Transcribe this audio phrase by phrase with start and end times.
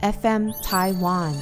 [0.00, 1.34] FM Taiwan，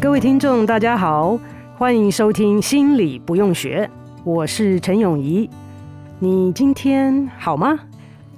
[0.00, 1.38] 各位听众，大家好，
[1.76, 3.88] 欢迎收听《心理不用学》，
[4.24, 5.48] 我是陈永仪。
[6.18, 7.78] 你今天好吗？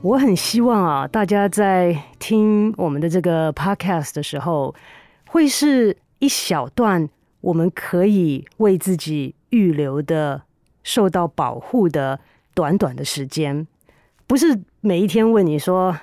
[0.03, 4.75] 我很希望啊，大家在听我们的这个 podcast 的时候，
[5.27, 7.09] 会是一小段
[7.41, 10.43] 我们可以为自己预留的。
[10.83, 12.19] 受到保护的
[12.55, 13.67] 短短的时间，
[14.27, 15.97] 不是每一天问你说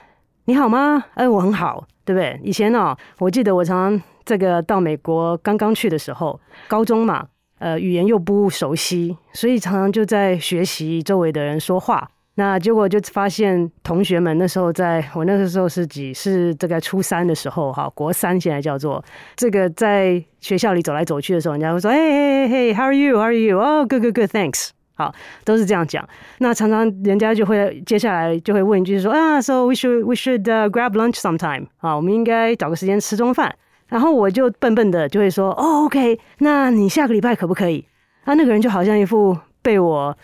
[0.45, 1.05] 你好吗？
[1.15, 2.39] 哎，我很好，对不对？
[2.43, 7.27] 以前呢、哦，我记得我常常这个到美国刚刚去的时候，高中嘛，
[7.59, 12.11] 呃，语言又不熟悉，所以常常就在学习周围的人说话。
[12.39, 19.03] 那结果就发现同学们那时候在，我那个时候是几是这个初三的时候哈，国三现在叫做
[19.35, 23.15] 这个在学校里走来走去的时候，人家会说，嘿嘿嘿，How are you?
[23.15, 23.59] How are you?
[23.59, 24.69] Oh, good, good, good, thanks.
[24.93, 25.11] 好，
[25.45, 26.07] 都是这样讲。
[26.37, 33.55] 那常常人家就会接下来就会问一句说啊，So we should we should、grab lunch sometime 啊，我们应该找个时间吃中饭。
[33.87, 37.83] 然后我就笨笨的就会说，哦，OK，那你下个礼拜可不可以？
[38.25, 40.15] 啊，那个人就好像一副被我。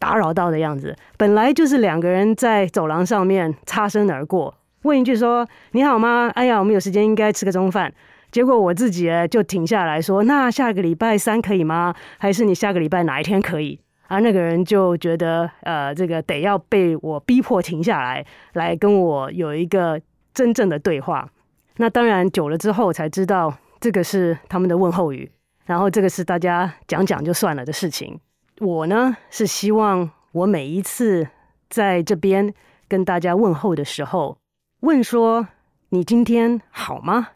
[0.00, 7.92] 打扰到的样子，本来就是两个人在走廊上面擦身而过，问一句说：“你好吗？”哎呀，我们有时间应该吃个中饭。
[8.32, 11.94] 结果我自己就停下来说：“那下个礼拜三可以吗？
[12.18, 20.00] 还是你下个礼拜哪一天可以？”而那个人就觉得，呃，这个得要被我逼迫停下来，来跟我有一个
[20.32, 21.28] 真正的对话。
[21.76, 25.30] 那当然，久了之后才知道，这个是他们的问候语，
[25.66, 28.18] 然后这个是大家讲讲就算了的事情。
[28.60, 31.28] 我呢，是希望我每一次
[31.70, 32.52] 在这边
[32.86, 34.36] 跟大家问候的时候，
[34.80, 35.48] 问说
[35.88, 37.28] ：“你今天好吗？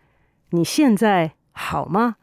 [0.51, 2.17] 你现在好吗？”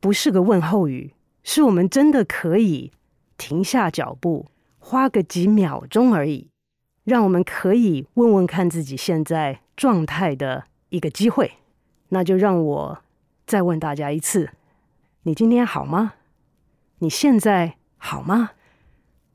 [0.00, 1.12] 不是个问候语，
[1.44, 2.90] 是我们真的可以
[3.36, 4.46] 停下脚步，
[4.78, 6.48] 花个几秒钟而已，
[7.04, 11.58] 让我们可以问问看自己现在状态的一个机会。
[12.08, 12.98] 那就让我
[13.46, 14.52] 再问大家一次：
[15.24, 16.14] 你今天好吗？
[17.00, 17.76] 你现在？
[18.04, 18.50] 好吗？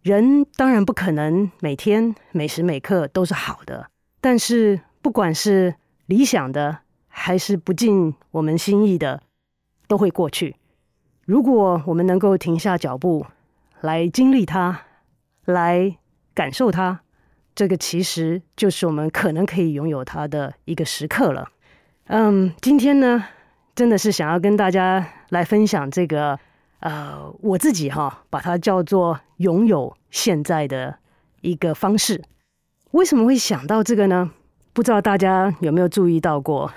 [0.01, 3.89] 人当然不可能每天每时每刻都是好的，
[4.19, 9.23] 但是不管是理想的还是不尽我们心意的，
[9.87, 10.57] 都会过去。
[11.23, 13.25] 如果我们能够停下脚步
[13.79, 14.81] 来经历它，
[15.45, 15.97] 来
[16.33, 16.99] 感受它，
[17.55, 21.49] 这个其实就是我们可能可以拥有它的一个时刻了。
[22.07, 23.23] 嗯，今天呢，
[23.73, 26.37] 真的是想要跟大家来分享这个。
[26.79, 30.97] 呃，我自己哈，把它叫做拥有现在的
[31.41, 32.23] 一个方式。
[32.91, 34.31] 为什么会想到这个呢？
[34.73, 36.71] 不知道大家有没有注意到过，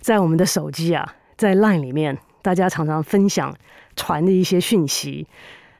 [0.00, 3.54] 在我们的手机啊，在 Line 里面，大家常常分享
[3.96, 5.26] 传的一些讯息，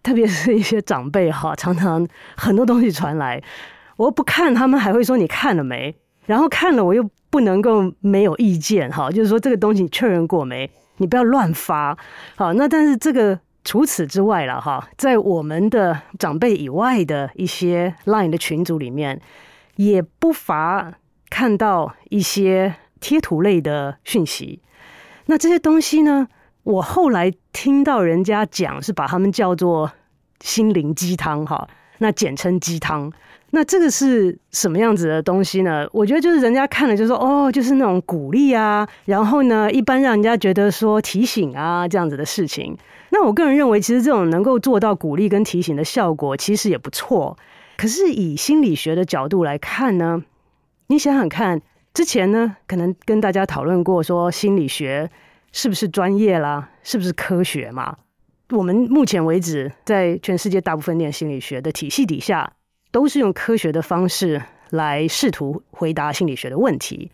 [0.03, 3.43] 特别是一些长辈哈，常常很多东西传来，
[3.97, 5.94] 我不看，他们还会说你看了没？
[6.25, 10.71] 然后看了，我又不能够没有意见哈，就是说这个东西你确认过没？
[10.99, 11.97] 你不要乱发，
[12.37, 19.21] 好，那但是这个除此之外了哈，在我们的长辈以外的一些 Line 的群组里面，
[19.77, 20.95] 也不乏
[21.31, 24.61] 看到一些贴图类的讯息。
[25.27, 26.29] 那这些东西呢，
[26.63, 29.93] 我后来听到人家讲是把他们叫做
[30.41, 33.13] 心灵鸡汤哈，那简称鸡汤。
[33.51, 35.89] 那这个是什么样子的东西呢？
[35.93, 42.77] 我觉得就是人家看了就说哦，就是那种鼓励啊，然后呢，一般让人家觉得说提醒啊这样子的事情。
[43.11, 47.39] 那我个人认为，其实这种能够做到鼓励跟提醒的效果，其实也不错。
[47.79, 50.23] 可是以心理学的角度来看呢，
[50.89, 51.62] 你想想看，
[51.94, 55.11] 之前呢可能跟大家讨论过，说心理学
[55.53, 57.97] 是不是专业啦，是不是科学嘛？
[58.51, 62.53] 我们目前为止，在全世界大部分念心理学的体系底下。
[62.90, 67.11] 都是用科学的方式来试图回答心理学的问题。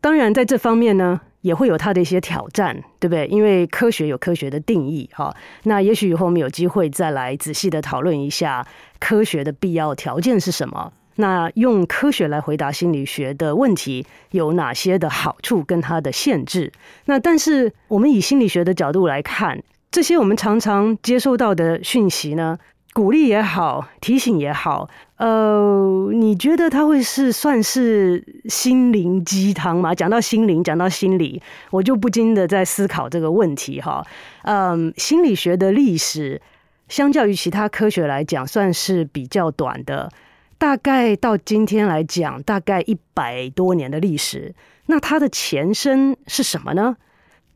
[0.00, 3.26] 当然，在这方面呢，也会有它的一些挑战，对不对？
[3.26, 5.34] 因为科学有科学的定义，哈。
[5.64, 8.66] 那也许以后我们有机会再来仔细的讨论一下
[9.00, 10.92] 科学的必要条件是什么。
[11.16, 16.72] 那用科学来回答心理学的问题有哪些的好处跟它的限制？
[17.06, 19.60] 那但是我们以心理学的角度来看，
[19.90, 22.56] 这些我们常常接收到的讯息呢，
[22.98, 29.94] 鼓励也好，提醒也好，呃，你觉得它会是算是心灵鸡汤吗？
[29.94, 31.40] 讲到心灵，讲到心理，
[31.70, 34.04] 我就不禁的在思考这个问题哈。
[34.42, 36.42] 嗯，心理学的历史，
[36.88, 40.10] 相较于其他科学来讲，算是比较短的，
[40.58, 44.52] 大概到今天来讲，大概一百多年的历史。
[44.86, 46.96] 那它的前身是什么呢？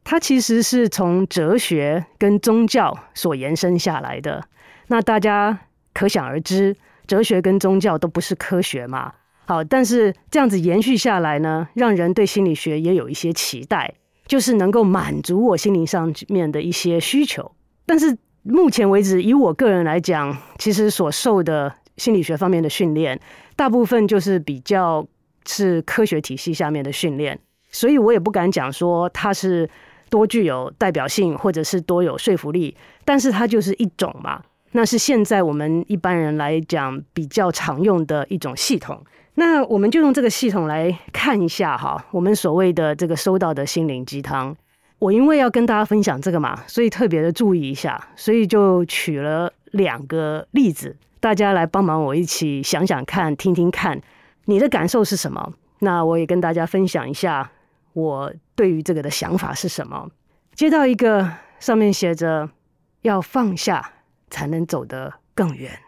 [0.05, 4.45] 它其实是从哲学跟宗教所延伸下来的。
[4.93, 5.59] 那大家
[5.95, 9.11] 可想而知，哲学跟宗教都不是科学嘛。
[9.47, 13.95] 好，但是这样子延续下来呢，让人对心理学也有一些期待，
[14.27, 17.51] 就是能够满足我心灵上面的一些需求。
[17.87, 23.19] 但是目前为止，以我个人来讲，其实所受的心理学方面的训练，
[23.57, 25.07] 大部分就是比较
[25.47, 27.41] 是科学体系下面的训练，
[27.71, 29.71] 所以我也不敢讲说它是。
[30.11, 34.43] 多具有代表性，或者是多有说服力，但是它就是一种嘛，
[34.73, 39.03] 那是现在我们一般人来讲比较常用的一种系统。
[39.35, 44.55] 那我们就用这个系统来看一下哈，我们所谓的这个收到的心灵鸡汤。
[44.99, 54.01] 我因为要跟大家分享这个嘛，所以特别的注意一下，所以就取了两个例子，大家来帮忙我一起想想看，听听看
[54.45, 55.53] 你的感受是什么。
[55.81, 57.51] 那我也跟大家分享一下。
[57.95, 60.09] 我对于这个的想法是什么？
[60.55, 61.31] 接到一个
[61.61, 62.49] 上面写着
[63.03, 63.93] “要放下
[64.33, 65.79] 才能走得更远”，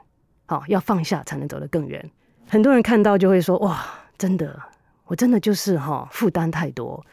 [0.47, 2.11] 好，要放下才能走得更远。
[2.47, 3.85] 很多人看到就会说：“哇，
[4.19, 4.63] 真的，
[5.07, 7.05] 我真的就是哈负担太多，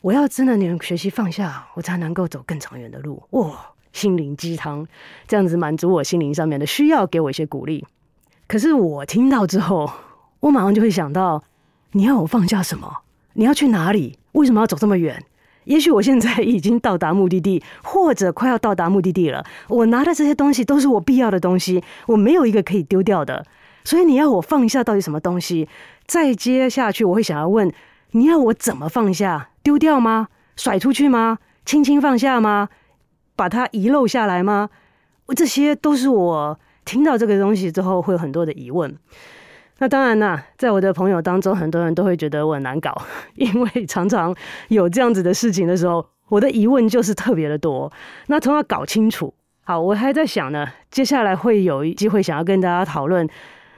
[0.00, 3.58] 我要真的能学习放下，我才能够走更长远的路。”哇，
[3.92, 4.86] 心灵鸡汤
[5.26, 7.84] 这样子满足我心灵上面的需要，给我一些鼓励。
[8.46, 9.90] 可是我听到之后，
[10.40, 11.42] 我马上就会想到：
[11.90, 12.98] 你要我放下什么？
[13.34, 14.18] 你要去哪里？
[14.32, 15.24] 为什么要走这么远？
[15.68, 19.44] 也许我现在已经到达目的地，或者快要到达目的地了。
[19.68, 23.44] 我拿的这些东西都是我必要的东西，我没有一个可以丢掉的。
[23.84, 25.68] 所以你要我放下到底什么东西？
[26.06, 27.70] 再接下去，我会想要问：
[28.12, 29.50] 你要我怎么放下？
[29.62, 30.28] 丢掉吗？
[30.56, 31.38] 甩出去吗？
[31.66, 32.70] 轻轻放下吗？
[33.36, 34.70] 把它遗漏下来吗？
[35.36, 38.96] 这些都是我听到这个东西之后会有很多的疑问。
[39.80, 42.92] 那当然啦，在我的朋友当中，很多人都会觉得我很难搞，
[43.36, 44.34] 因为常常
[44.68, 47.92] 有这样子的事情的时候，我的疑问就是特别的多。
[48.26, 49.32] 那从要搞清楚，
[49.62, 53.28] 好，我还在想呢，接下来会有一机会想要跟大家讨论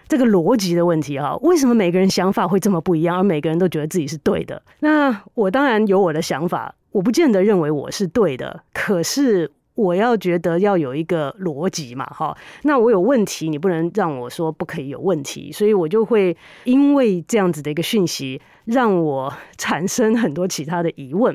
[0.09, 4.63] 这个逻辑的问题哈，为什么每个人想法会这么不一样，而每个人都觉得自己是对的？
[4.79, 9.51] 那我当然有我的想法，我不见得认为我是对的，可是。
[9.81, 21.35] 我要觉得要有一个逻辑嘛，哈，那我有问题，你不能让我说不可以有问题，所以我就会因为这样子的一个讯息，让我产生很多其他的疑问。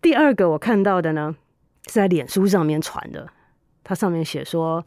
[0.00, 1.34] 第二个我看到的呢，
[1.88, 3.26] 是在脸书上面传的，
[3.82, 4.86] 它上面写说，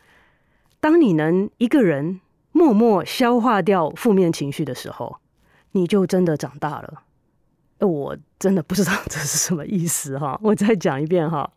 [0.80, 2.22] 当你能一个人
[2.54, 5.18] 默默消化掉负面情绪的时候，
[5.74, 7.04] 你就真的长大了。
[7.80, 11.52] 我真的不知道这是什么意思哈，我再讲一遍哈。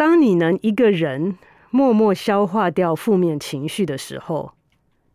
[0.00, 1.36] 当你能一个人
[1.68, 4.52] 默默消化掉负面情绪的时候，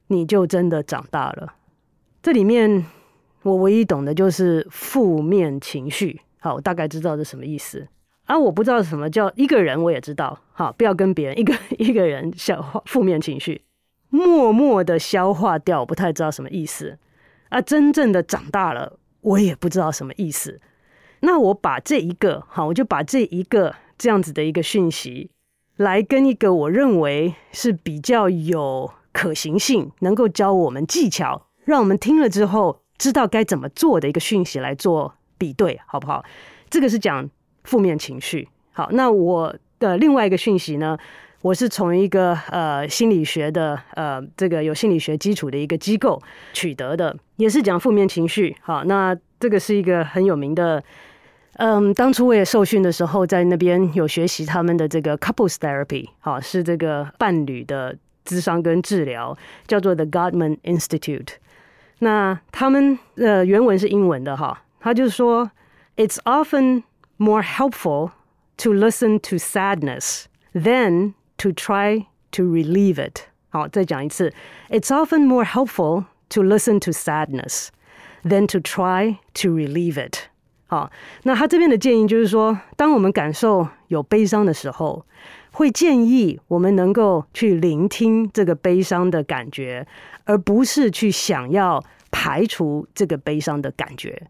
[0.09, 1.55] 你就真的长大了。
[2.21, 2.85] 这里面
[3.41, 6.21] 我唯一懂的就是负面情绪。
[6.37, 7.87] 好，我大概知道这什么意思。
[8.25, 10.39] 啊，我不知道什么叫一个人，我也知道。
[10.51, 13.63] 好，不要跟别人 一个一个人消化负面情绪，
[14.09, 16.99] 默默的消化掉，我不太知道什么意思。
[17.49, 20.61] 啊，真正的长大了，我也不知道什么意思。
[21.21, 23.73] 那我把这一个，好，我就把这一个。
[23.97, 25.31] 这样子的一个讯息，
[25.77, 36.23] 来跟一个我认为是比较有可行性，能够教我们技巧，让我们听了之后知道该怎么做的一个讯息来做比对，好不好？
[36.69, 37.29] 这个是讲
[37.63, 38.47] 负面情绪。
[38.73, 40.97] 好，那我的另外一个讯息呢，
[41.41, 46.21] 我是从一个呃心理学的呃这个有心理学基础的一个机构
[46.51, 48.55] 取得的，也是讲负面情绪。
[48.61, 50.83] 好，那这个是一个很有名的。
[51.54, 59.36] 嗯，当初我也受训的时候，在那边有学习他们的这个 couples therapy，好，是这个伴侣的咨商跟治疗，
[59.66, 61.34] 叫做 The Gottman Institute。
[61.98, 65.50] 那他们的原文是英文的哈，他就说，
[65.96, 66.84] It's often
[67.18, 68.12] more helpful
[68.58, 70.24] to listen to sadness
[70.54, 73.24] than to try to relieve it。
[73.50, 74.32] 好，再讲一次，
[74.70, 77.68] It's often more helpful to listen to sadness
[78.24, 80.30] than to try to relieve it。
[80.67, 80.91] 好，
[81.23, 85.05] 那他这边的建议就是说，当我们感受有悲伤的时候，
[85.51, 89.85] 会建议我们能够去聆听这个悲伤的感觉，
[90.25, 94.23] 而不是去想要排除这个悲伤的感觉。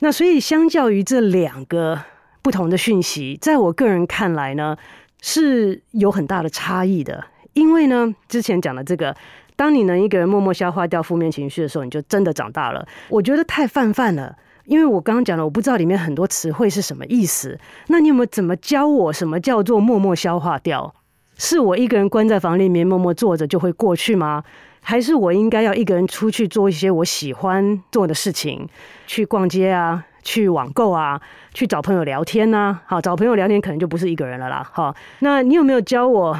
[0.00, 2.00] 那所以，相较于这两个
[2.42, 4.76] 不同的讯息，在我个人看来呢，
[5.22, 7.24] 是有很大的差异的。
[7.54, 9.16] 因为呢，之前讲的这个，
[9.56, 12.86] 当你能一个人默默消化掉负面情绪的时候，你就真的长大了。
[13.08, 14.36] 我觉得太泛泛了，
[14.68, 17.58] 因为我刚刚讲了，我不知道里面很多词汇是什么意思。
[17.86, 20.94] 那你有没有怎么教我什么叫做默默消化掉？
[21.38, 24.44] 是我一个人关在房里面默默坐着就会过去吗？
[24.80, 28.68] 还是我应该要一个人出去做一些我喜欢做的事情，
[29.06, 30.04] 去逛街啊？
[30.22, 31.18] 去网购啊，
[31.54, 36.38] 去找朋友聊天呐、好，找朋友聊天可能就不是一个人了啦，好，那你有没有教我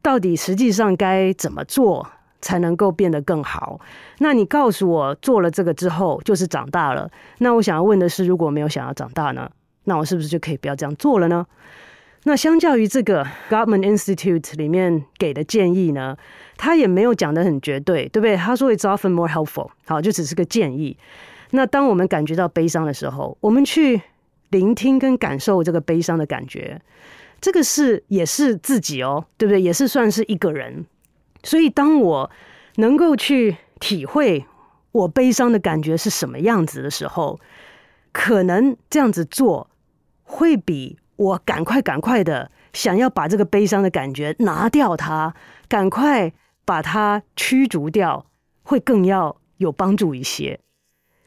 [0.00, 2.08] 到底实际上该怎么做
[2.40, 3.80] 才能够变得更好？
[4.18, 9.50] 那你告诉我做了这个之后就是长大了，那我想要问的是，如果没有想要长大呢，
[9.84, 11.46] 那我是不是就可以不要这样做了呢？
[12.24, 16.16] 那相较于这个 Government Institute 里面给的建议呢，
[16.56, 18.36] 他也没有讲得很绝对，对不对？
[18.36, 20.98] 他说 It's often more helpful，好，就只是个建议。
[21.52, 24.02] 那当我们感觉到悲伤的时候，我们去
[24.50, 26.82] 聆听跟感受这个悲伤的感觉，
[27.40, 29.62] 这个是也是自己哦，对不对？
[29.62, 30.84] 也是算是一个人。
[31.42, 32.30] 所以当我
[32.76, 34.44] 能够去体会
[34.92, 37.38] 我悲伤的感觉是什么样子的时候，
[38.12, 39.70] 可能这样子做
[40.24, 45.34] 会比我赶快赶快的想要把这个悲伤的感觉拿掉它，
[45.68, 46.32] 赶快
[46.64, 48.26] 把它驱逐掉，
[48.62, 50.60] 会更要有帮助一些。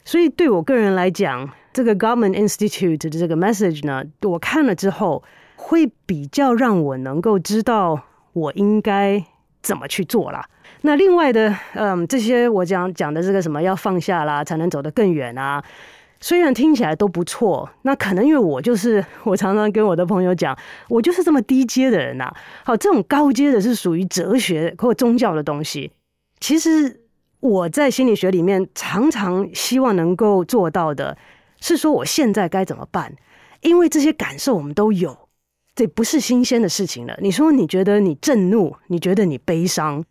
[0.04, 5.22] 所以对我个人来讲，这个 Gottman Institute 的这个 message 呢，我看了之后，
[5.56, 8.02] 会比较让我能够知道
[8.32, 9.24] 我应该
[9.62, 10.44] 怎么去做啦。
[10.82, 15.62] 那另外的，嗯，这些我讲讲的这个什么要放下啦，才能走得更远啊。
[16.20, 20.56] 虽然听起来都不错，那可能因为我就是我常常跟我的朋友讲，
[20.88, 22.32] 我就是这么低阶的人呐、
[22.64, 25.92] 好，这种高阶的是属于哲学或宗教的东西，
[26.40, 26.98] 其实。
[27.42, 31.18] 我在心理学里面常常希望能够做到的
[31.60, 33.16] 是说，我现在该怎么办？
[33.62, 35.21] 因为这些感受我们都有，
[35.74, 37.16] 这不是新鲜的事情了。
[37.20, 40.04] 你说你觉得你震怒，你觉得你悲伤，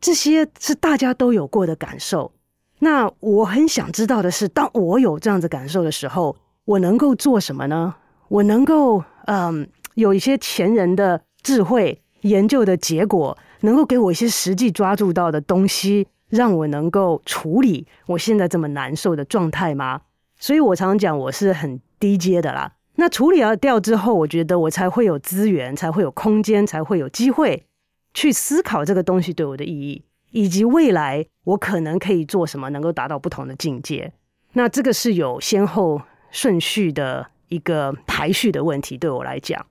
[0.00, 2.32] 这些是大家都有过的感受。
[2.80, 7.94] 那我很想知道的是，当我有这样子感受的时候，我能够做什么呢？
[8.28, 16.06] 我能够嗯，有一些前人的智慧研究的结果，能够给我一些实际抓住到的东西。
[16.30, 20.00] 让我能够处理我现在这么难受的状态吗？
[20.40, 22.72] 所以我常常讲我是很低阶的啦。
[22.96, 27.64] 那处理了掉之后，我觉得我才会有资源，才会有空间，才会有机会
[28.12, 34.12] 去思考这个东西对我的意义，以及未来我可能可以做什么，能够达到不同的境界。
[34.52, 39.66] 那这个是有先后顺序的一个排序的问题，对我来讲，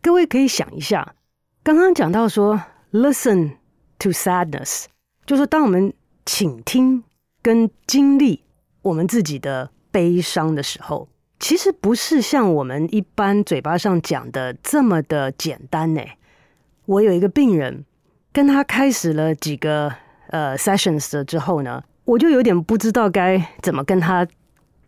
[0.00, 1.14] 各位可以想一下，
[1.62, 2.62] 刚刚讲到说
[2.92, 3.56] ，listen
[3.98, 4.86] to sadness。
[5.26, 5.92] 就是当我们
[6.24, 7.04] 倾听
[7.42, 8.44] 跟经历
[8.80, 16.00] 我们自己的悲伤的时候，其实不是像我们一般嘴巴上讲的这么的简单呢。
[16.86, 17.84] 我有一个病人，
[18.32, 19.92] 跟他开始了几个
[20.28, 24.26] 呃 sessions 的之后呢，我就有点不知道该怎么跟他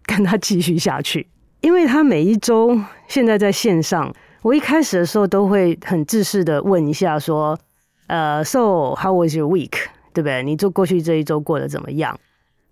[0.04, 1.26] 跟他继续下去，
[1.60, 4.12] 因为他每一周现在在线上，
[4.42, 7.58] 我一开始的时候都会很自私的问一下说，
[8.06, 9.72] 呃，So how was your week？
[10.12, 10.42] 对不对？
[10.42, 12.18] 你就过去这一周过得怎么样？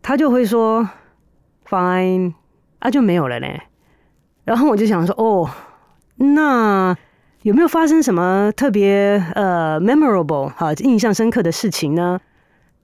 [0.02, 0.88] 他就会说
[1.68, 2.34] fine，
[2.84, 3.48] 啊就没有了呢。
[4.44, 5.48] 然后我就想说，哦，
[6.16, 6.94] 那
[7.40, 12.20] 有没有发生什么特别呃 memorable 好印象深刻的事情呢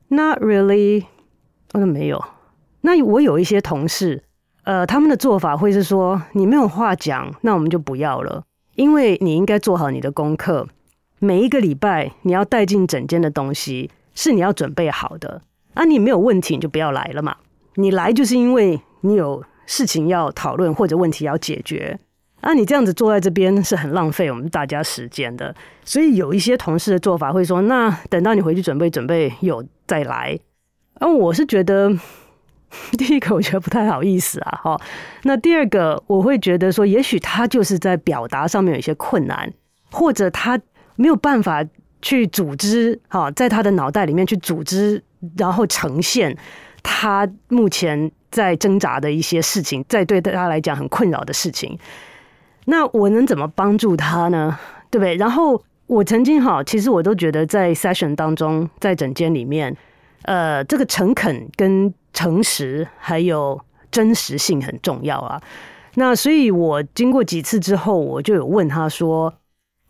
[0.09, 1.05] ？Not really，
[1.75, 2.25] 我说没有。
[2.81, 4.25] 那我有一些同事，
[4.65, 8.45] 呃，他们的做法会是说，你没有话讲，那我们就不要了，
[8.77, 10.67] 因为你应该做好你的功课，
[11.19, 13.91] 每一个礼拜你要带进整间的东西。
[14.13, 15.41] 是你要准备好的，
[15.73, 17.37] 啊，你没有问题你就不要来了嘛。
[17.77, 21.97] 你来就是因为你有事情要讨论或者问题要解决，
[22.41, 25.55] 啊，你这样子坐在这边是很浪费我们大家时间的。
[25.85, 30.37] 所以有一些同事的做法会说，那等到你回去准备准备有再来。
[30.95, 31.89] 啊，我是觉得
[32.99, 34.81] 第一个我觉得不太好意思啊，哈。
[35.23, 39.53] 那第二个我会觉得说，也许他就是在表达上面有一些困难，
[39.93, 40.61] 或者他
[40.97, 41.65] 没有办法。
[42.03, 45.05] 去组织，哈，在他的脑袋里面去组织，
[45.37, 46.35] 然后呈现
[46.83, 51.79] 他目前在挣扎的一些事情，在对他来讲很困扰的事情。
[52.67, 54.59] 那我能怎么帮助他呢？
[54.91, 55.17] 对不对？
[55.17, 59.77] 然后我曾经哈，其实我都觉得在 session 当中，在整间里面，
[60.23, 63.61] 呃，这个诚恳跟诚实还有
[63.91, 65.41] 真实性很重要啊。
[65.95, 69.35] 那所以我经过几次之后，我就有问他说：“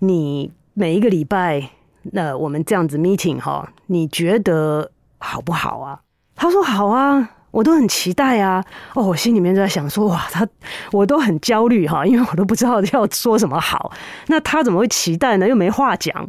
[0.00, 1.70] 你每一个礼拜。”
[2.12, 6.00] 那我们这样子 meeting 哈，你觉得好不好啊？
[6.34, 8.64] 他说好啊，我都很期待啊。
[8.94, 10.46] 哦，我心里面就在想说，哇，他
[10.92, 13.92] 我都很焦虑哈， 因为我都不知道要说什么好。
[14.28, 15.48] 那他怎么会期待呢？
[15.48, 16.28] 又没话讲。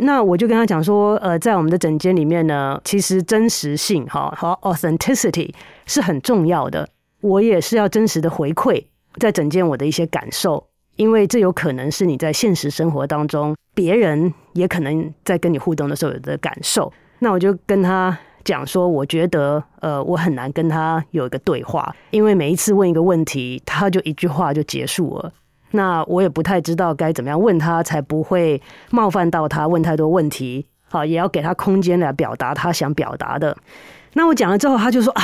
[0.00, 5.52] 那我就跟他讲说，呃，在我们的诊间里面呢，其实真实性哈和 authenticity
[5.86, 6.88] 是很重要的。
[7.20, 8.84] 我也是要真实的回馈
[9.18, 16.92] 在诊间我的一些感受，因为这有可能是你在现实生活当中，别人也可能在跟你互动的时候有的感受。
[17.18, 25.32] 那我就跟他讲说，我觉得呃，我很难跟他有一个对话，因为每一次问一个问题，他就一句话就结束了。
[25.72, 30.66] 那我也不太知道该怎么样问他，才不会冒犯到他，问太多问题。
[30.90, 33.54] 好，也要给他空间来表达他想表达的。
[34.14, 35.22] 那我讲了之后，他就说啊，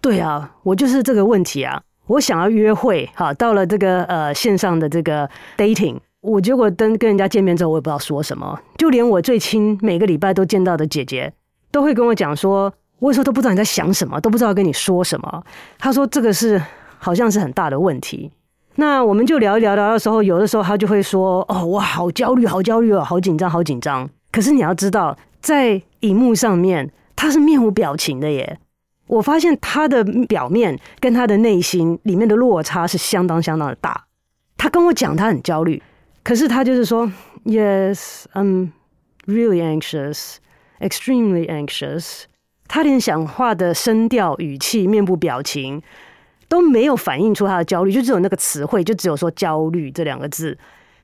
[0.00, 3.08] 对啊，我就是这个问题啊，我想要约会。
[3.14, 8.58] 好，到了这个呃线上的这个 dating，我结果跟跟人家见面之后，我也不知道说什么。
[8.76, 11.32] 就连我最亲每个礼拜都见到的姐姐，
[11.74, 15.44] 都会跟我讲说，我有时候都不知道你在想什么，都不知道跟你说什么。
[15.76, 16.62] 他说这个是
[16.98, 18.30] 好像是很大的问题。
[18.76, 28.60] 那我们就聊一聊，聊的时候，有的时候他就会说：“哦，我好焦虑，好焦虑哦，好紧张，好紧张。”可是你要知道，在荧幕上面他是面无表情的耶。
[29.08, 34.04] 我发现他的表面跟他的内心里面的落差是相当相当的大。
[34.56, 35.82] 他跟我讲他很焦虑，
[36.22, 37.10] 可是他就是说
[37.44, 38.70] ：“Yes, I'm
[39.26, 40.36] really anxious,
[40.86, 42.24] extremely anxious。”
[42.68, 45.82] 他连讲话的声调、语气、面部表情。
[46.46, 50.56] 都没有反映出他的焦虑，就只有那个词汇，就只有说“焦虑”这两个字，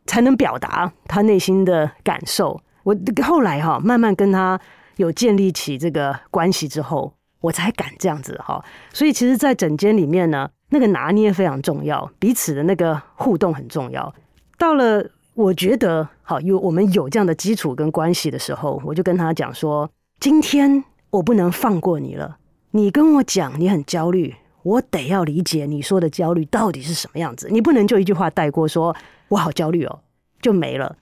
[0.06, 2.60] 才能表达他内心的感受。
[2.84, 2.94] 我
[3.24, 4.60] 后来哈，慢慢跟他
[4.96, 8.62] 有建立起这个关系之后，我才敢这样子哈。
[8.92, 14.14] 所以，其实，在整间里面呢，那个拿捏非常重要，彼此的那个互动很重要。
[14.58, 15.04] 到了
[15.40, 22.38] 我觉得好有我们有这样的基础跟关系的时候，我就跟他讲说：“今天我不能放过你了，
[22.72, 28.94] 你跟我讲你很焦虑。”我得要理解你说的焦虑到底是什么样子，你不能就一句话带过，说
[29.28, 30.00] 我好焦虑哦，
[30.42, 30.98] 就没了，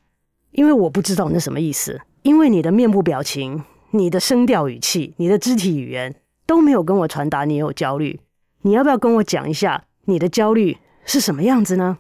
[0.52, 6.14] 因为我不知道那什么意思，因为你的面部表情、你的声调语气、你的肢体语言
[6.47, 8.20] 都没有跟我传达你有焦虑。
[8.62, 11.98] 你要不要跟我讲一下你的焦虑是什么样子呢？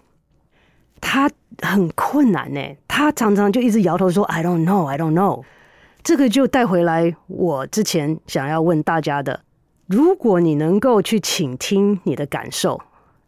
[1.00, 1.30] 他
[1.60, 5.44] 很困难呢，他常常就一直摇头说 I don't know, I don't know。
[6.02, 9.42] 这个就带回来我之前想要问大家的。
[9.86, 12.80] 如果你能够去倾听你的感受，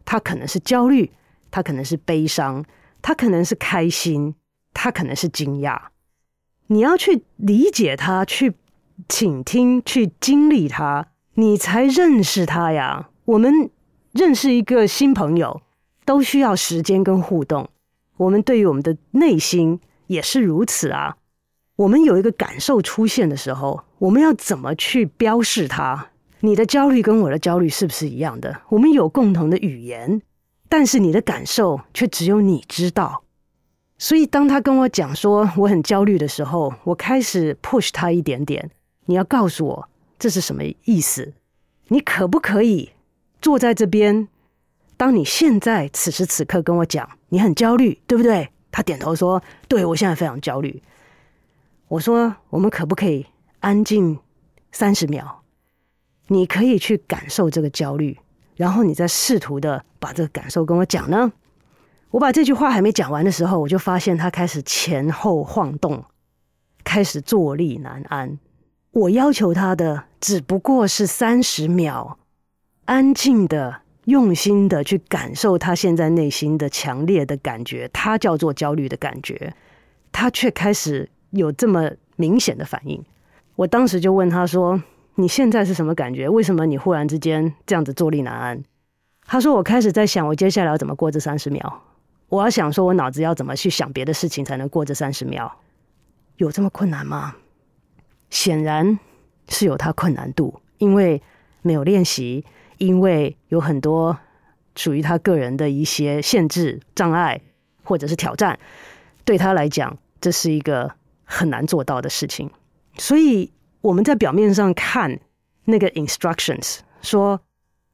[0.05, 1.11] 他可能是焦虑，
[1.49, 2.63] 他可能是悲伤，
[3.01, 4.35] 他可能是开心，
[4.73, 5.77] 他可能是惊讶。
[6.67, 8.53] 你要去理解他，去
[9.09, 13.09] 倾听，去经历他，你才认识他呀。
[13.25, 13.69] 我们
[14.13, 15.61] 认识一个新朋友，
[16.05, 17.69] 都需要时间跟互动。
[18.17, 21.17] 我们对于我们的内心也是如此啊。
[21.77, 26.07] 我们有一个感受出现的时候，我们要怎么去标示它？
[26.41, 28.61] 你的焦虑跟我的焦虑是不是一样的？
[28.69, 30.21] 我们有共同的语言，
[30.69, 33.23] 但是你的感受却只有你知道。
[33.97, 38.69] 所以当他跟我讲说我很焦虑的时候，我开始 push 他一点点。
[39.05, 41.33] 你要告诉我这是什么意思？
[41.87, 42.91] 你可不可以
[43.41, 44.27] 坐在这边？
[45.01, 48.47] 当你现在此时此刻跟我讲你很焦虑，对不对？
[48.71, 50.79] 他点头说：“对，我现在非常焦虑。”
[51.89, 53.25] 我说：“我们可不可以
[53.61, 54.19] 安静
[54.71, 55.41] 三十秒？”
[56.29, 58.15] 你可以去感受这个焦虑，
[58.55, 61.33] 然后你再试图的把这个感受跟我讲呢。
[62.11, 66.05] 我把这句话还没讲完的时候，我就发现他开始前后晃动，
[66.83, 68.37] 开始坐立难安。
[68.91, 72.19] 我要求他的只不过是三十秒，
[72.85, 79.53] 安静的、用心的去感受他现在内心的强烈的感觉，他叫做焦虑的感觉，
[80.11, 83.03] 他却开始有这么明显的反应。
[83.55, 84.81] 我当时就问他说，
[85.15, 86.27] 你现在是什么感觉？
[86.27, 88.63] 为什么你忽然之间这样子坐立难安？
[89.27, 91.83] 他说：“我开始在想，我接下来要怎么过这三十秒。
[92.27, 95.51] 我要想说，我脑子要怎么去想别的事情才能过这三十秒？
[96.37, 97.35] 有这么困难吗？
[98.29, 98.97] 显然
[99.47, 101.21] 是有它困难度，因为
[101.61, 102.43] 没有练习，
[102.81, 104.17] 因为有很多
[104.75, 107.39] 属于他个人的一些限制、障碍
[107.83, 108.59] 或者是挑战，
[109.23, 110.91] 对他来讲，这是一个
[111.23, 112.51] 很难做到的事情。
[112.97, 115.19] 所以。”我们在表面上看
[115.65, 117.41] 那个 instructions，说，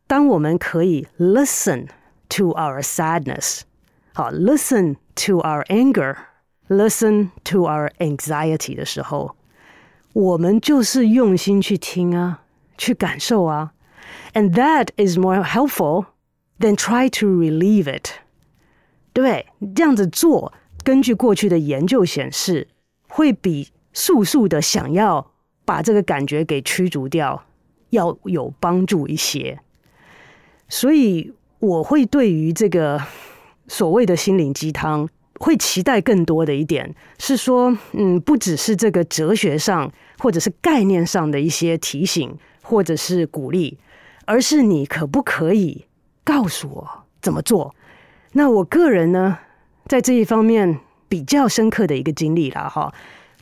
[0.06, 1.88] 当我们可以 listen
[2.28, 3.62] to our sadness，
[4.14, 9.38] 好，listen to our anger，listen to our anxiety 的时候，
[10.12, 12.42] 我们就是用心去听啊，
[12.78, 13.72] 去感受啊
[14.34, 16.06] ，and that is more helpful
[16.60, 18.10] than try to relieve it。
[19.14, 20.54] 对，这样子做，
[20.84, 22.68] 根据过去的研究显示，
[23.08, 25.32] 会比速速的想要。
[25.68, 27.44] 把这个感觉给驱逐掉，
[27.90, 29.60] 要有帮助一些。
[30.70, 33.04] 所以我会对于这个
[33.68, 35.10] 所谓的心灵鸡汤，
[35.42, 43.78] 会期待更多的一点是说，嗯，不只是这个哲学上或者是概念上的一些提醒或者是鼓励，
[44.28, 45.86] 而是你可不可以
[46.26, 46.88] 告诉我
[47.22, 47.74] 怎么做？
[48.34, 49.40] 那我个人呢，
[49.86, 52.94] 在这一方面比较深刻的一个经历了哈，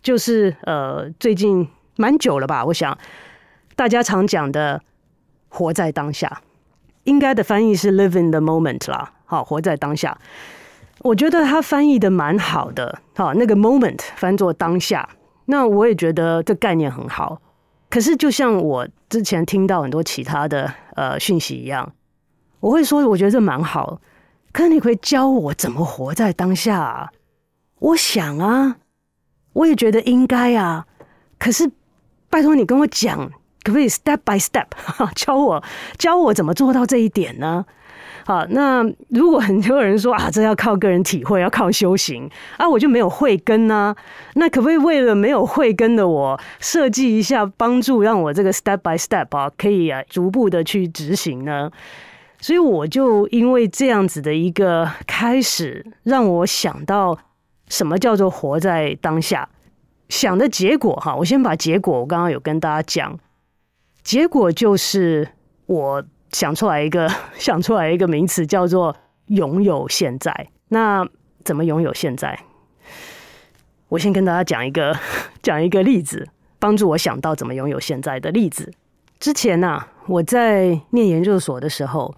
[0.04, 1.68] 就是呃，最近
[1.98, 2.96] 蛮久了吧，我想
[3.76, 4.80] 大家常讲的
[5.50, 6.42] 活在当下，
[7.06, 10.18] 应该的翻译是 live in the moment 啦，好，活在当下。
[11.00, 15.10] 我觉得他翻译的蛮好的，好，那个 moment 翻作当下，
[15.46, 17.42] 那我也觉得这概念很好。
[17.96, 21.94] 可是就像我之前听到很多其他的呃讯息一样，
[22.60, 24.02] 我会说我觉得这蛮好，
[24.52, 27.10] 可是你可以教我怎么活在当下啊？
[27.80, 28.76] 我想啊，
[29.54, 30.86] 我也觉得应该啊，
[31.40, 31.72] 可是
[32.30, 33.32] 拜托你跟我讲，
[33.64, 34.66] 可不可以 step by step
[35.16, 35.64] 教我
[35.98, 37.66] 教我怎么做到这一点呢？
[38.28, 43.96] 好，那如果 很多人说啊，这要靠个人体会，要靠修行啊，我就没有慧根呢？
[44.34, 51.70] 那可不可以为了没有慧根的我，设计一下帮助，让我这个 step by step 啊，可以啊逐步的去执行呢？
[52.40, 57.16] 所以我就因为这样子的一个开始，让我想到
[57.68, 59.48] 什么叫做活在当下。
[60.10, 63.20] 想的结果哈，我先把结果，我刚刚有跟大家讲，
[64.02, 65.28] 结果就是
[65.68, 66.04] 我。
[66.32, 68.96] 想出来一个， 想出来一个名词叫做
[69.28, 70.48] “拥有现在”。
[70.70, 71.08] 那
[71.44, 72.38] 怎么拥有现在？
[73.90, 74.98] 我先跟大家讲一个，
[75.42, 76.28] 讲一个例子，
[76.60, 78.74] 帮助我想到怎么拥有现在的例子。
[79.20, 82.16] 之前呢、啊，我在念研究所的时候，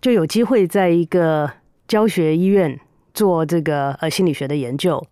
[0.00, 1.50] 就有机会在一个
[1.88, 2.78] 教学医院
[3.14, 5.06] 做这个呃心理学的研究。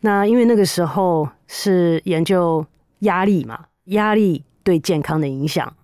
[0.00, 2.66] 那因为那个时候是研究
[3.00, 5.74] 压力嘛，压力对健康的影响。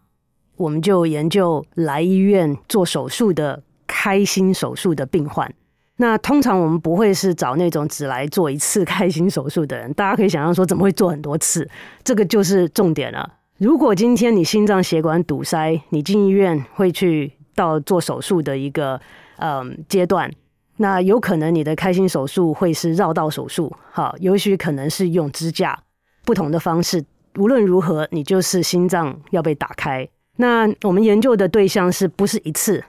[0.61, 5.51] 我们就研究来医院做手术的开心手术的病患。
[5.97, 9.91] 那通常我们不会是找那种只来做一次开心手术的人。
[9.95, 11.67] 大家可以想象说，怎么会做很多次？
[12.05, 13.37] 这个就是重点了。
[13.57, 19.01] 如果今天你心脏血管堵塞，你进医院会去到做手术的一个
[19.39, 20.31] 嗯阶段，
[20.77, 25.79] 那有可能你的开心手术会是绕道手术，好，也许可能是用支架，
[26.27, 27.03] 不同的方式。
[27.39, 30.07] 无论如何，你就是心脏要被打开。
[30.37, 32.83] 那我们研究的对象是不是一次，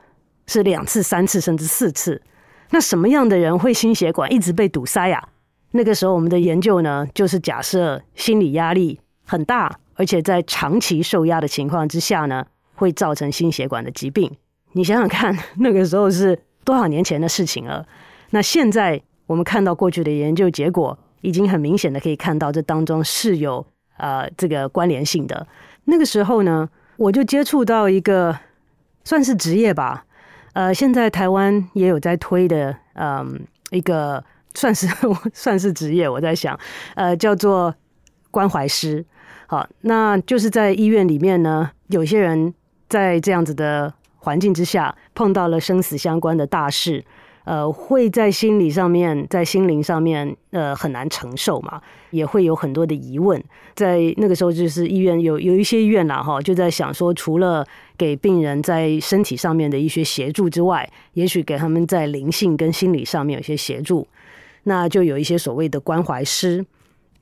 [0.47, 2.21] 是两次、三次，甚至四次？
[2.69, 5.27] 那什么样的人会心血管一直被堵塞呀？
[5.71, 14.31] 那个时候我们的研究呢，就是假设心理压力很大，而且在长期受压的情况之下呢，会造成心血管的疾病。
[14.73, 17.85] 你想想看，那个时候是多少年前的事情了？
[18.29, 23.65] 那现在我们看到过去的研究结果，已经很明显的可以看到这当中是有
[23.97, 25.45] 呃这个关联性的。
[25.85, 26.69] 那个时候呢，
[27.01, 28.37] 我就接触到一个
[29.03, 30.05] 算是职业吧，
[30.53, 34.87] 呃，现在台湾也有在推的，嗯，一个 算是
[35.33, 36.07] 算是职业。
[36.07, 36.57] 我在想，
[36.93, 37.73] 呃，叫做
[38.29, 39.03] 关怀师。
[39.47, 42.53] 好，那就是在医院里面呢，有些人
[42.87, 47.03] 在这样子的环境之下，碰到了生死相关的大事。
[47.43, 53.43] 呃，会在心理上面，在心灵上面，呃，很难承受嘛，也会有很多的疑问。
[53.73, 57.65] 在那个时候，就是医院有有一些医院啦，哈，就在想说，除了
[57.97, 64.07] 给病人在身体上面的一些协助之外，也许给他们在灵性跟心理上面有些协助，
[64.63, 66.65] 那就有一些所谓的关怀师。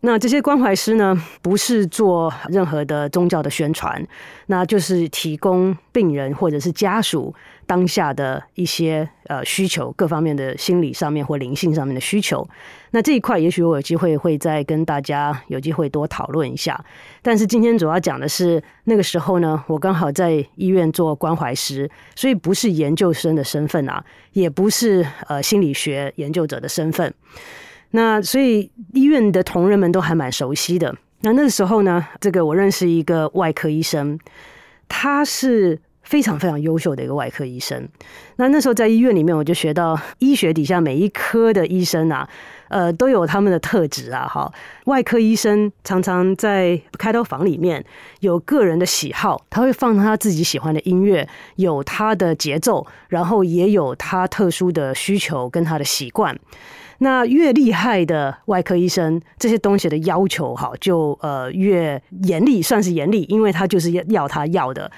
[0.02, 4.02] 那这些关怀师呢，不是做任何的宗教的宣传，
[4.46, 7.36] 那就是提供病人或者是家属
[7.66, 12.48] 当下的一些呃需求，各方面的心理上面或灵性上面的需求。
[12.92, 16.82] 那这一块，也许我有机会会再跟大家有机会多讨论一下。
[17.22, 27.14] 但是今天主要讲的是那个时候呢，我刚好在医院做关怀师，所以不是研究生的身份啊，也不是呃心理学研究者的身份。
[27.92, 30.96] 那所以医院的同仁们都还蛮熟悉的。
[31.22, 34.18] 那那个时候呢，这个我认识一个外科医生，
[34.88, 37.88] 他是非常非常优秀的一个外科医生。
[38.38, 42.30] 那那时候在医院里面，我就学到医学底下每一科的医生啊，
[42.70, 44.26] 呃，都有他们的特质啊。
[44.26, 44.50] 哈，
[44.86, 47.84] 外科医生常常在开刀房里面
[48.22, 56.40] 有个人的喜好，他会放他自己喜欢的音乐，有他的节奏，然后也有他特殊的需求跟他的习惯。
[57.00, 64.92] 那越厉害的外科医生，这些东西的要求哈，就呃越严厉，算是严厉，因为他就是要要他要的。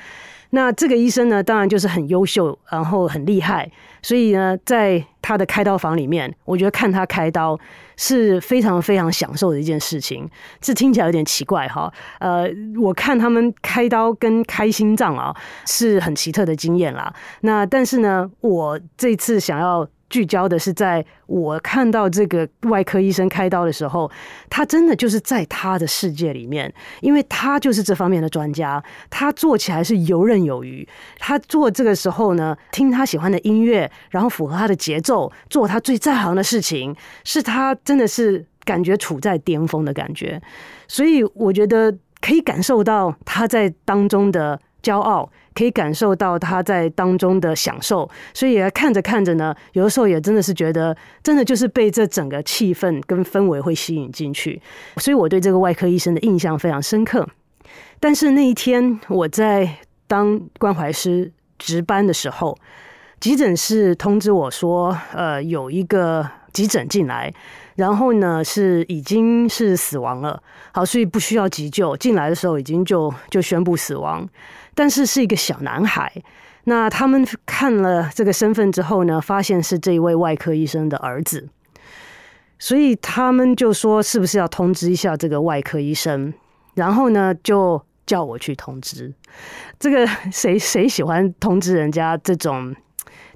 [0.53, 7.57] 那这个医生呢，当然就是很优秀，然后很厉害，所以呢，在他的开刀房里面，我觉得看他开刀
[7.95, 10.29] 是非常非常享受的一件事情。
[10.59, 12.49] 这听起来有点奇怪哈，呃，
[12.81, 15.33] 我看他们开刀跟开心脏啊，
[15.65, 17.13] 是很奇特的经验啦。
[17.41, 19.87] 那但是呢，我这次想要。
[20.11, 24.11] 聚焦的是在我看到这个外科医生开刀的时候，
[24.49, 30.85] 他真的就是在他的世界里面，因为他就是这方面的专家，他做起来是游刃有余。
[31.17, 36.93] 他做这个时候呢，听他喜欢的音乐，然后符合他的节奏，做他最在行的事情，
[37.23, 40.41] 是他真的是感觉处在巅峰的感觉。
[40.89, 45.31] 所以我觉得可以感受到他在当中的骄傲。
[45.53, 54.61] 可以感受到他在当中的享受，所以也看着看着呢，有的时候也真的是觉得，真的就是被这整个气氛跟氛围会吸引进去，
[54.97, 57.27] 所以我对这个外科医生的印象非常深刻。
[57.99, 62.57] 但是那一天我在当关怀师值班的时候，
[63.19, 67.33] 急诊室通知我说，呃，有一个急诊进来，
[67.75, 70.41] 然后呢是已经是死亡了，
[70.73, 74.27] 好，所以不需要急救，进来的时候已经就就宣布死亡。
[74.73, 76.11] 但是是一个小男孩，
[76.65, 81.49] 那他们看了这个身份之后呢，发现是这一位外科医生的儿子，
[82.59, 86.33] 所以他们就说是不是要通知一下这个外科医生，
[86.75, 89.13] 然后呢就叫我去通知。
[89.79, 92.75] 这个 谁谁喜欢通知人家这种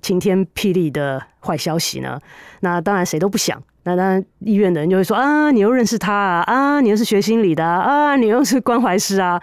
[0.01, 2.19] 晴天霹雳的坏消息呢？
[2.61, 3.61] 那当然谁都不想。
[3.87, 9.39] 那当然医院的人就会说啊，你又认识他啊，啊，你又是学心理的啊，你又是关怀师啊。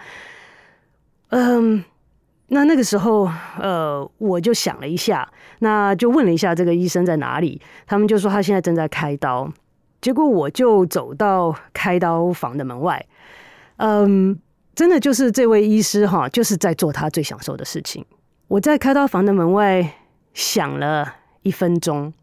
[1.29, 1.81] 嗯，
[2.47, 5.27] 那那个时候，呃，我就想了一下，
[5.59, 9.49] 那就问了一下这个医生在哪里，他们就说他现在正在开刀。
[10.01, 13.05] 结果我就走到开刀房的门外，
[13.77, 14.37] 嗯，
[14.75, 18.05] 真的就是这位医师哈，就是在做他最享受的事情。
[18.49, 19.93] 我在开刀房的门外
[20.33, 22.13] 想了一分钟，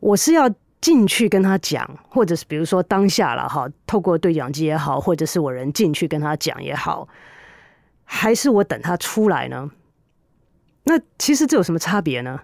[0.00, 7.08] 我是要进去跟他讲，或者是比如说当下了哈，透过对讲机也好，或者是我人进去跟他讲也好。
[8.04, 9.70] 还是我等他出来呢？
[10.84, 12.40] 那其实这有什么差别呢？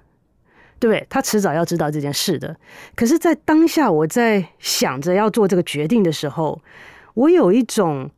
[0.79, 1.07] 对不对？
[1.09, 2.55] 他迟早要知道这件事的。
[2.95, 6.61] 可是，在当下我在想着要做这个决定的时候，
[7.15, 8.11] 我有一种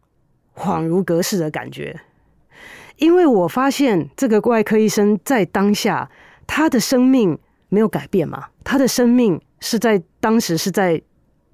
[0.54, 2.00] 恍如隔世的感觉，
[2.96, 6.11] 因为我发现这个外科医生在当下
[6.46, 11.01] 他的生命没有改变嘛，他的生命是在当时是在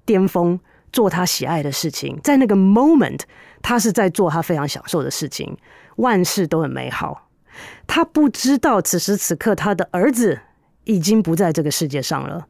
[0.05, 0.59] 巅峰
[0.91, 3.21] 做他喜爱的事情，在那个 moment，
[3.61, 5.57] 他是在做他非常享受的事情。
[5.97, 7.29] 万事都很美好，
[7.87, 10.39] 他不知道此时此刻他的儿子
[10.83, 12.47] 已经不在这个世界上了，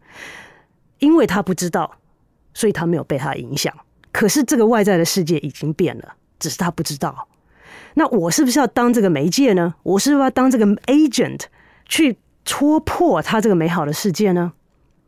[0.98, 1.98] 因为他不知道，
[2.54, 3.72] 所以他没有被他影响。
[4.12, 7.28] 可是这个外在的世界已经变了，只是他不知道。
[7.94, 9.76] 那我是不是要当这个媒介呢？
[9.84, 11.41] 我是不是要当这个 agent
[11.88, 14.54] 去戳破他这个美好的世界呢？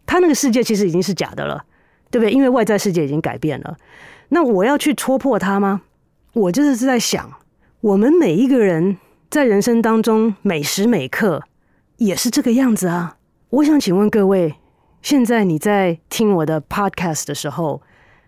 [0.07, 1.63] 他那个世界其实已经是假的了，
[2.09, 2.31] 对不对？
[2.31, 3.77] 因为外在世界已经改变了。
[4.29, 5.83] 那我要去戳破他吗？
[6.33, 7.31] 我就是是在想。
[7.81, 8.97] 我们每一个人
[9.29, 11.43] 在人生当中每时每刻
[11.97, 13.17] 也是这个样子啊！
[13.49, 14.55] 我想请问各位，
[15.01, 17.81] 现在你在听我的 podcast 的时候，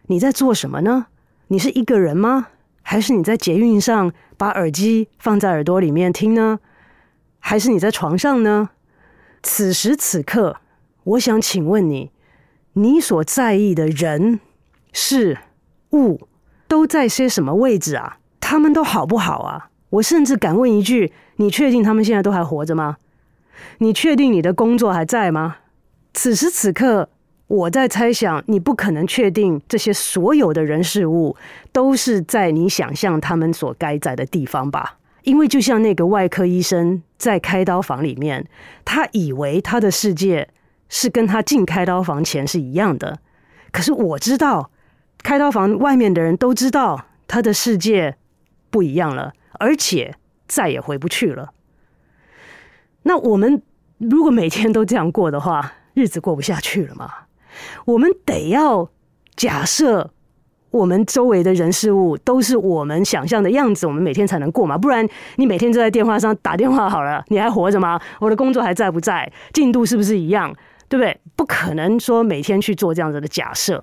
[0.08, 1.08] 你在做什么呢？
[1.48, 2.48] 你是一个人吗？
[2.84, 6.60] 还是你在捷运上把耳机放在耳朵里面听呢？
[7.40, 8.70] 还是你在床上呢？
[9.42, 10.58] 此时此刻，
[11.04, 12.12] 我想请问你，
[12.74, 14.40] 你所在意的人、
[14.92, 15.38] 事、
[15.92, 16.28] 物
[16.68, 18.18] 都在些什么位置啊？
[18.40, 19.70] 他们都好不好啊？
[19.92, 22.98] 我甚至敢问一句：你确定他们现在都还活着吗？
[23.80, 25.58] 你确定你的工作还在吗？
[26.14, 27.10] 此时此刻，
[27.48, 31.36] 我在猜想，你不可能确定这些所有的人事物
[31.72, 34.98] 都是在你想象他们所该在的地方吧？
[35.24, 38.48] 因为就像那个外科医生在开刀房里面，
[38.86, 40.48] 他以为他的世界
[40.90, 43.20] 是跟他进开刀房前是一样的，
[43.72, 44.72] 可是我知道，
[45.24, 48.18] 开刀房外面的人都知道他的世界。
[48.72, 50.14] 不一样了，而且
[50.48, 51.50] 再也回不去了。
[53.02, 53.64] 那我们
[53.98, 57.12] 如果每天都这样过的话，日子过不下去了嘛。
[57.86, 58.92] 我们得要
[59.36, 60.12] 假设
[60.70, 64.78] 我们周围的人事物都是我们想象的样子，我们每天才能过嘛。
[64.78, 65.04] 不然
[65.38, 68.00] 你每天就在电话上打电话好了，你还活着吗？
[68.20, 69.34] 我的工作还在不在？
[69.52, 70.56] 进度是不是一样？
[70.90, 71.22] 对不对？
[71.38, 73.82] 不可能说每天去做这样子的假设。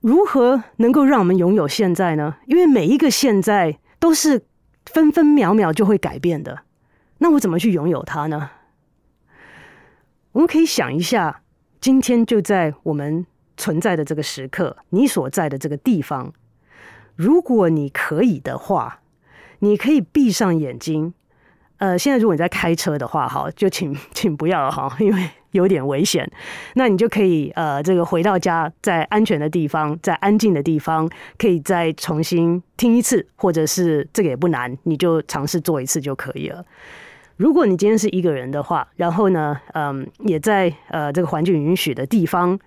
[0.00, 2.36] 如何能够让我们拥有现在呢？
[2.46, 3.78] 因为每一个现在。
[3.98, 4.44] 都是
[4.84, 6.60] 分分秒秒就会改变的，
[7.18, 8.50] 那我怎么去拥有它呢？
[10.32, 11.40] 我们可以想一下，
[11.80, 13.26] 今天就在我们
[13.56, 16.34] 存在的这个时刻，你所在的这个地方，
[17.16, 19.00] 如果你可以的话，
[19.60, 21.14] 你可以闭上眼睛。
[21.78, 25.30] 呃，现在如果你在开车的话，哈，就请请不要哈，因为。
[25.56, 26.30] 有点危险，
[26.74, 36.64] 那你就可以呃，这个回到家，在安全的地方，在安静的地方，可以再重新听一次，或者是这个也不难，你就尝试做一次就可以了。
[37.36, 42.58] 如果你今天是一个人的话，然后呢，嗯，也在呃这个环境允许的地方，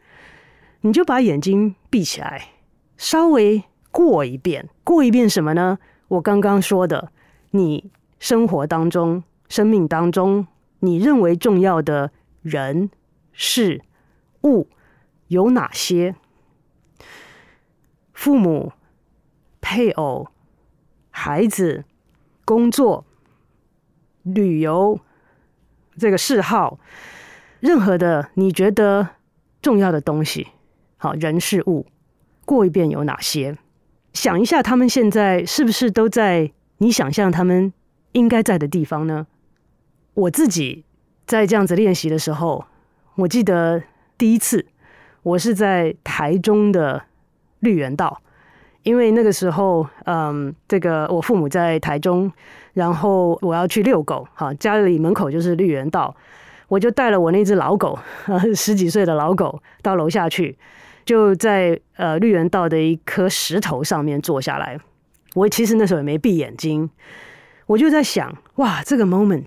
[0.82, 2.50] 你就把眼睛闭起来，
[2.98, 5.80] 稍微过一遍，过一遍什么呢？
[6.08, 7.12] 我刚刚说的，
[7.52, 10.46] 你生活当中、生命当中，
[10.82, 12.90] 你认为重要的人、
[13.32, 13.82] 事、
[14.44, 14.68] 物
[15.28, 16.16] 有哪些？
[18.14, 18.74] 父母、
[19.62, 20.28] 配偶、
[21.10, 21.86] 孩子、
[22.46, 23.06] 工作。
[24.24, 25.00] 旅游
[25.98, 26.78] 这个嗜好，
[27.62, 29.16] 任何的你觉得
[29.62, 30.50] 重要的东西，
[30.98, 31.88] 好，人事物，
[32.46, 33.58] 过一遍有哪些？
[34.14, 37.74] 想一下，他们现在是不是都在你想象他们
[38.12, 39.26] 应该在的地方呢？
[40.14, 40.84] 我自己
[41.30, 42.66] 在这样子练习的时候，
[43.14, 43.84] 我记得
[44.18, 44.66] 第一次
[45.22, 47.04] 我是在台中的
[47.60, 48.20] 绿园道。
[48.82, 52.32] 因为那个时候，嗯，这个我父母在台中，
[52.74, 56.16] 然后我要去遛狗，哈，家里门口就是绿园道，
[56.68, 58.00] 我就带了我那只老狗，
[58.56, 60.58] 十几岁的老狗，到楼下去，
[61.06, 64.80] 就在呃绿园道的一颗石头上面坐下来。
[65.36, 66.90] 我其实那时候也没闭眼睛，
[67.68, 69.46] 我就在想，哇，这个 moment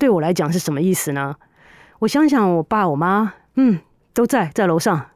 [0.00, 1.36] 对我来讲是什么意思呢？
[1.98, 3.80] 我想想，我爸我妈，嗯，
[4.14, 5.10] 都在在楼上。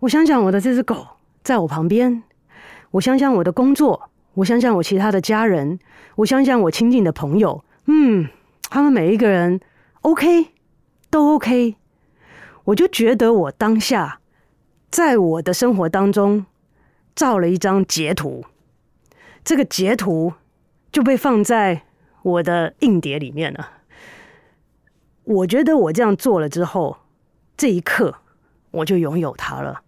[0.00, 1.06] 我想想我的这只狗
[1.44, 2.24] 在我旁边。
[2.90, 5.78] 我想想我的工作，我想想我其他的家人，
[6.16, 8.28] 我想想我亲近的朋友，嗯，
[8.68, 9.60] 他们每一个人
[10.00, 10.48] OK，
[11.10, 11.76] 都 OK，
[12.64, 14.18] 我就觉得我当下
[14.90, 16.44] 在我的生活当中
[17.14, 18.44] 照了一张截图，
[19.44, 20.32] 这个截图
[20.90, 21.82] 就被放在
[22.22, 23.74] 我的硬碟里面了。
[25.28, 26.98] 我觉得我这样做了之后，
[27.56, 28.16] 这一刻
[28.70, 29.82] 我就拥有它了，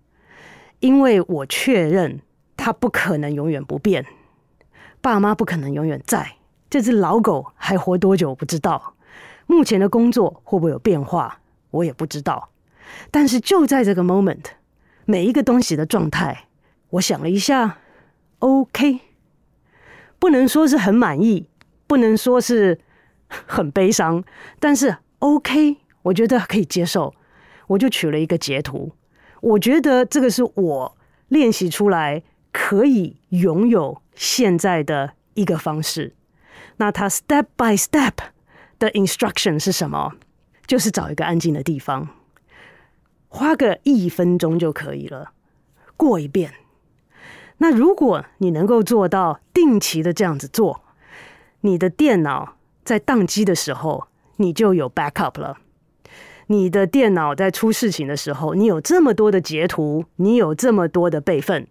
[0.80, 2.20] 因为我确认。
[2.62, 4.04] 它不可能永远不变，
[5.00, 6.36] 爸妈不可能永远在。
[6.68, 8.96] 这只老狗还活多久不知道，
[9.46, 12.50] 目前的工作会不会有变化，我也不知道。
[13.10, 14.44] 但是就在这个 moment，
[15.06, 16.48] 每一个东西的状态，
[16.90, 17.78] 我想了一下
[18.40, 19.00] ，OK，
[20.18, 21.48] 不能说是很满意，
[21.86, 22.78] 不能说是
[23.26, 24.22] 很悲伤，
[24.58, 27.14] 但是 OK，我觉得可以接受。
[27.68, 28.92] 我就取了一个截图，
[29.40, 30.96] 我觉得这个是我
[31.28, 32.22] 练习出来。
[32.52, 36.16] 可以拥有现在的一个方式，
[36.78, 38.14] 那它 step by step
[38.76, 40.14] 的 instruction 是什么？
[40.66, 42.08] 就是找一个安静的地方，
[43.28, 45.30] 花个一分钟就可以了，
[45.96, 46.54] 过一遍。
[47.58, 50.82] 那如果你能够做到定期的这样子做，
[51.60, 54.08] 你的电脑在宕机的时候，
[54.40, 55.56] 你就有 backup 了。
[56.48, 61.68] 你的电脑在出事情的时候，你有这么多的截图，你有这么多的备份。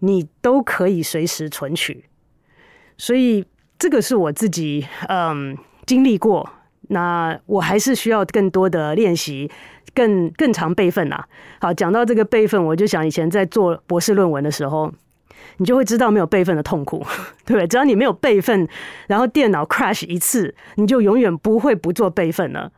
[0.00, 2.04] 你都可以随时存取，
[2.98, 3.46] 所以
[3.78, 6.46] 这个是我自己嗯经历过。
[6.88, 9.50] 那我还是需要更多的练习，
[9.94, 11.26] 更更长备份啊。
[11.62, 14.92] 好，讲到这个备份，我就想以前在做博士论文的时候，
[15.58, 16.98] 你就会知道没有备份的痛苦，
[17.44, 17.66] 对不对？
[17.66, 18.68] 只要你没有备份，
[19.06, 22.70] 然后电脑 crash 一次，你就永远不会不做备份了。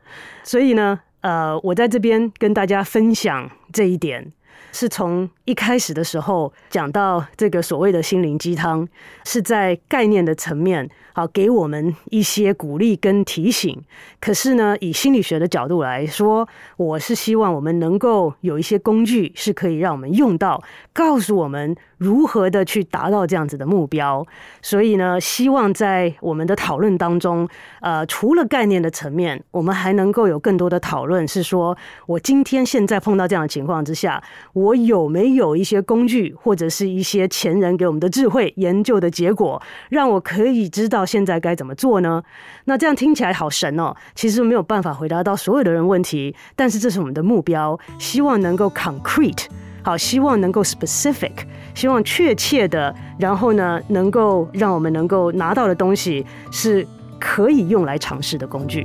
[0.43, 4.33] 所以呢，呃，我在这边跟大家分享这一点。
[4.71, 8.87] 是从一开始的时候讲到这个所谓的心灵鸡汤，
[9.25, 13.83] 是在概念的层面，好给我们一些鼓励跟提醒。
[14.21, 24.27] 可是呢，以心理学的角度来说，我是希望我们能够有一些工具是可以让我们用到，告诉我们如何的去达到这样子的目标。
[24.61, 27.49] 所以呢，希望在我们的讨论当中，
[27.81, 34.23] 呃，除了概念的层面，我们还能够有更多的讨论，是说我今天现在碰到这样的情况之下。
[34.53, 42.23] 我有没有有一些工具，或者是一些前人给我们的智慧研究的结果，让我可以知道现在该怎么做呢？
[42.65, 49.47] 那这样听起来好神哦，其实没有办法回答到所有的人问题，但是这是我们的目标，希望能够 concrete，
[49.83, 51.33] 好，希望能够 specific，
[51.75, 56.87] 希望确切的，然后呢，能够让我们能够拿到的东西是
[57.21, 58.85] 可以用来尝试的工具。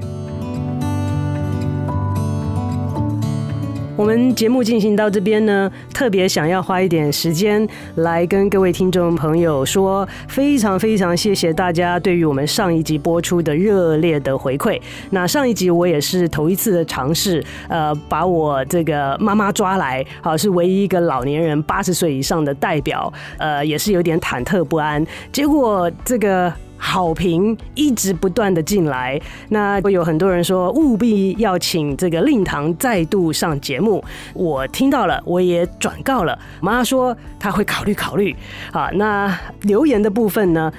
[3.95, 7.65] 我们节目进行到这边呢，特别想要花一点时间
[7.95, 14.81] 来跟各位听众朋友说，非常非常谢谢大家对于我们上一集播出的热烈的回馈。
[15.11, 25.05] 那上一集我也是头一次的尝试，呃，把我这个妈妈抓来，好，是唯一一个老年人八十岁以上的代表，呃，也是有点忐忑不安。
[25.31, 26.51] 结果这个。
[26.85, 34.03] 好评一直不断的进来，那会有很多人说务必要请这个令堂再度上节目，
[34.33, 38.35] 我听到了，我也转告了妈说她会考虑考虑。
[38.73, 40.71] 好，那留言的部分呢，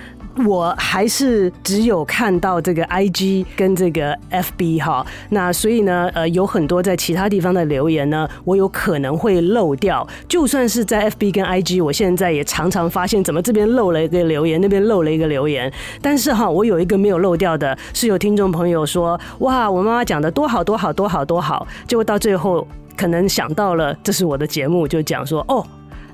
[0.47, 10.05] 我还是只有看到这个 IG 跟这个 FB 哈，那所以呢，呃，有很多在其他地方的留言呢，我有可能会漏掉。
[10.28, 15.72] 就算是在 FB 跟 IG，我现在也常常发现，怎么这边漏了一个留言，那边漏了一个留言。
[16.03, 22.66] 但是哈，我有一个没有漏掉的，是有听众朋友说，哇，我妈妈讲的多好多好多好多好，结果到最后
[22.97, 25.64] 可能想到了这是我的节目，就讲说哦。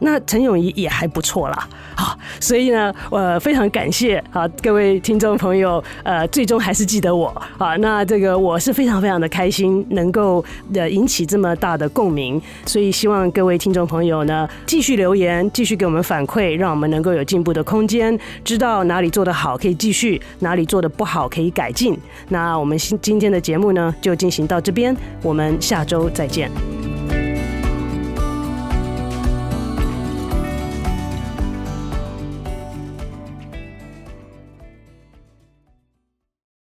[0.00, 7.28] 那陈永仪也还不错啦，好，所以呢，呃，非常感谢啊，各位听众朋友，呃，最终还是记得我
[7.58, 10.44] 啊，那这个我是非常非常的开心，能够
[10.74, 21.96] 呃引起这么大的共鸣，所以希望各位听众朋友呢，继续留言，继续给我们反馈，让我们能够有进步的空间，知道哪里做得好可以继续，哪里做得不好可以改进。
[22.28, 26.50] 那我们今今天的节目呢，就进行到这边，我们下周再见。